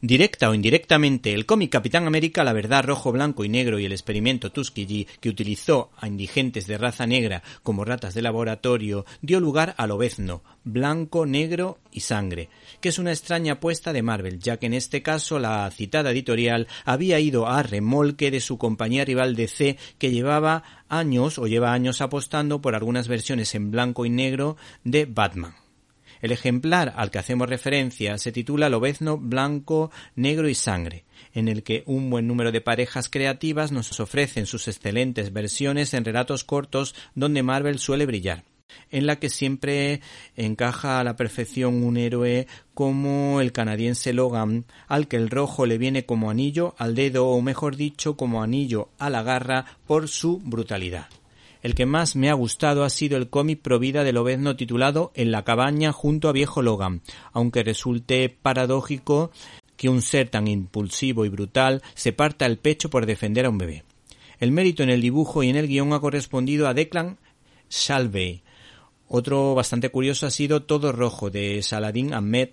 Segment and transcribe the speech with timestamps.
[0.00, 3.90] Directa o indirectamente, el cómic Capitán América, la verdad rojo, blanco y negro y el
[3.90, 9.74] experimento Tuskegee, que utilizó a indigentes de raza negra como ratas de laboratorio, dio lugar
[9.76, 12.48] al obezno, blanco, negro y sangre,
[12.80, 16.68] que es una extraña apuesta de Marvel, ya que en este caso la citada editorial
[16.84, 22.02] había ido a remolque de su compañía rival DC que llevaba años o lleva años
[22.02, 25.56] apostando por algunas versiones en blanco y negro de Batman.
[26.20, 31.62] El ejemplar al que hacemos referencia se titula Lobezno Blanco, Negro y Sangre, en el
[31.62, 36.94] que un buen número de parejas creativas nos ofrecen sus excelentes versiones en relatos cortos
[37.14, 38.44] donde Marvel suele brillar
[38.90, 40.00] en la que siempre
[40.36, 45.78] encaja a la perfección un héroe como el canadiense Logan, al que el rojo le
[45.78, 50.38] viene como anillo al dedo o mejor dicho como anillo a la garra por su
[50.38, 51.08] brutalidad.
[51.62, 55.32] El que más me ha gustado ha sido el cómic Provida de Lobezno titulado En
[55.32, 59.30] la cabaña junto a viejo Logan, aunque resulte paradójico
[59.76, 63.58] que un ser tan impulsivo y brutal se parta el pecho por defender a un
[63.58, 63.84] bebé.
[64.38, 67.18] El mérito en el dibujo y en el guion ha correspondido a Declan
[67.70, 68.42] Shalvey.
[69.08, 72.50] Otro bastante curioso ha sido Todo Rojo de Saladin Ahmed,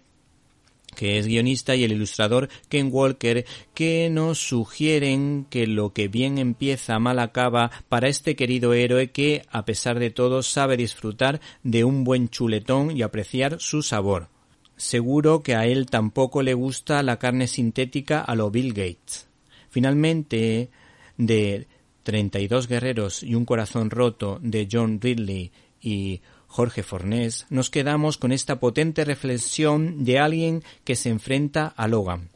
[0.95, 6.37] que es guionista, y el ilustrador Ken Walker, que nos sugieren que lo que bien
[6.37, 11.83] empieza mal acaba para este querido héroe que, a pesar de todo, sabe disfrutar de
[11.83, 14.29] un buen chuletón y apreciar su sabor.
[14.77, 19.27] Seguro que a él tampoco le gusta la carne sintética a lo Bill Gates.
[19.69, 20.69] Finalmente,
[21.17, 21.67] de
[22.03, 25.51] 32 guerreros y un corazón roto de John Ridley
[25.81, 31.87] y Jorge Fornés, nos quedamos con esta potente reflexión de alguien que se enfrenta a
[31.87, 32.29] Logan,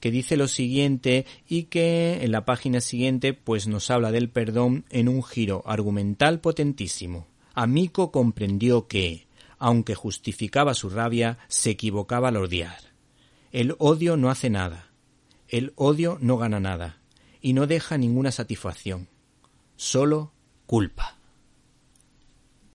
[0.00, 4.84] que dice lo siguiente y que en la página siguiente pues nos habla del perdón
[4.90, 7.28] en un giro argumental potentísimo.
[7.54, 9.26] Amico comprendió que,
[9.58, 12.78] aunque justificaba su rabia, se equivocaba al odiar.
[13.52, 14.90] El odio no hace nada,
[15.48, 16.98] el odio no gana nada,
[17.40, 19.08] y no deja ninguna satisfacción,
[19.76, 20.32] solo
[20.66, 21.21] culpa.